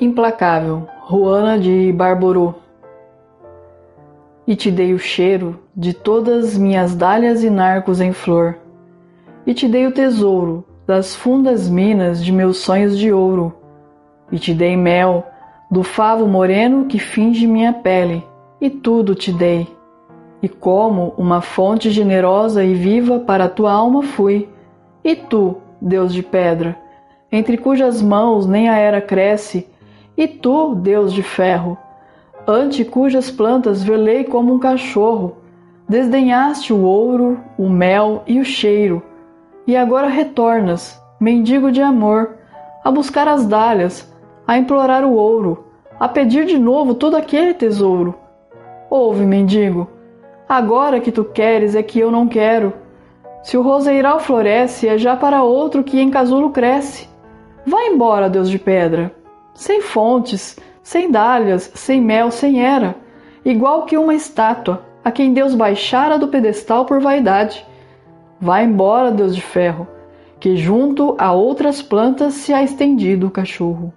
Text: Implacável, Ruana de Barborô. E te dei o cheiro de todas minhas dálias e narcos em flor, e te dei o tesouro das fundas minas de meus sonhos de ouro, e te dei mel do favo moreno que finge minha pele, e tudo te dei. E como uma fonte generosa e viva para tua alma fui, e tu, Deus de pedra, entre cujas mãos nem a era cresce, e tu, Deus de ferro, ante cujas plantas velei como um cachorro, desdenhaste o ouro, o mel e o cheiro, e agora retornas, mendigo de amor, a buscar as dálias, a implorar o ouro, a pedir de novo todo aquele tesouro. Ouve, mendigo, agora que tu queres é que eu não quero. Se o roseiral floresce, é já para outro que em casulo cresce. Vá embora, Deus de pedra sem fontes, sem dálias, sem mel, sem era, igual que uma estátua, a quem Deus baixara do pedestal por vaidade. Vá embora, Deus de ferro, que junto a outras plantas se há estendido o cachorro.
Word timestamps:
Implacável, 0.00 0.88
Ruana 1.02 1.58
de 1.58 1.92
Barborô. 1.92 2.54
E 4.46 4.56
te 4.56 4.70
dei 4.70 4.94
o 4.94 4.98
cheiro 4.98 5.60
de 5.76 5.92
todas 5.92 6.56
minhas 6.56 6.96
dálias 6.96 7.44
e 7.44 7.50
narcos 7.50 8.00
em 8.00 8.10
flor, 8.10 8.56
e 9.46 9.52
te 9.52 9.68
dei 9.68 9.86
o 9.86 9.92
tesouro 9.92 10.64
das 10.86 11.14
fundas 11.14 11.68
minas 11.68 12.24
de 12.24 12.32
meus 12.32 12.56
sonhos 12.56 12.98
de 12.98 13.12
ouro, 13.12 13.52
e 14.32 14.38
te 14.38 14.54
dei 14.54 14.74
mel 14.74 15.26
do 15.70 15.82
favo 15.82 16.26
moreno 16.26 16.86
que 16.86 16.98
finge 16.98 17.46
minha 17.46 17.74
pele, 17.74 18.24
e 18.58 18.70
tudo 18.70 19.14
te 19.14 19.30
dei. 19.30 19.68
E 20.42 20.48
como 20.48 21.12
uma 21.18 21.42
fonte 21.42 21.90
generosa 21.90 22.64
e 22.64 22.72
viva 22.72 23.18
para 23.18 23.50
tua 23.50 23.72
alma 23.72 24.02
fui, 24.02 24.48
e 25.04 25.14
tu, 25.14 25.58
Deus 25.78 26.14
de 26.14 26.22
pedra, 26.22 26.74
entre 27.30 27.58
cujas 27.58 28.00
mãos 28.00 28.46
nem 28.46 28.70
a 28.70 28.78
era 28.78 29.02
cresce, 29.02 29.68
e 30.16 30.26
tu, 30.26 30.74
Deus 30.74 31.12
de 31.12 31.22
ferro, 31.22 31.78
ante 32.46 32.84
cujas 32.84 33.30
plantas 33.30 33.82
velei 33.82 34.24
como 34.24 34.54
um 34.54 34.58
cachorro, 34.58 35.36
desdenhaste 35.88 36.72
o 36.72 36.82
ouro, 36.82 37.40
o 37.58 37.68
mel 37.68 38.22
e 38.26 38.40
o 38.40 38.44
cheiro, 38.44 39.02
e 39.66 39.76
agora 39.76 40.08
retornas, 40.08 41.00
mendigo 41.20 41.70
de 41.70 41.80
amor, 41.80 42.36
a 42.82 42.90
buscar 42.90 43.28
as 43.28 43.46
dálias, 43.46 44.12
a 44.46 44.58
implorar 44.58 45.04
o 45.04 45.14
ouro, 45.14 45.64
a 45.98 46.08
pedir 46.08 46.46
de 46.46 46.58
novo 46.58 46.94
todo 46.94 47.16
aquele 47.16 47.54
tesouro. 47.54 48.14
Ouve, 48.88 49.24
mendigo, 49.24 49.88
agora 50.48 51.00
que 51.00 51.12
tu 51.12 51.24
queres 51.24 51.74
é 51.74 51.82
que 51.82 52.00
eu 52.00 52.10
não 52.10 52.26
quero. 52.26 52.72
Se 53.42 53.56
o 53.56 53.62
roseiral 53.62 54.18
floresce, 54.18 54.88
é 54.88 54.98
já 54.98 55.16
para 55.16 55.42
outro 55.42 55.84
que 55.84 56.00
em 56.00 56.10
casulo 56.10 56.50
cresce. 56.50 57.08
Vá 57.64 57.84
embora, 57.84 58.28
Deus 58.28 58.50
de 58.50 58.58
pedra 58.58 59.19
sem 59.60 59.82
fontes, 59.82 60.58
sem 60.82 61.10
dálias, 61.10 61.70
sem 61.74 62.00
mel, 62.00 62.30
sem 62.30 62.64
era, 62.64 62.96
igual 63.44 63.84
que 63.84 63.94
uma 63.94 64.14
estátua, 64.14 64.86
a 65.04 65.12
quem 65.12 65.34
Deus 65.34 65.54
baixara 65.54 66.18
do 66.18 66.28
pedestal 66.28 66.86
por 66.86 66.98
vaidade. 66.98 67.66
Vá 68.40 68.62
embora, 68.62 69.10
Deus 69.10 69.36
de 69.36 69.42
ferro, 69.42 69.86
que 70.40 70.56
junto 70.56 71.14
a 71.18 71.30
outras 71.32 71.82
plantas 71.82 72.32
se 72.32 72.54
há 72.54 72.62
estendido 72.62 73.26
o 73.26 73.30
cachorro. 73.30 73.92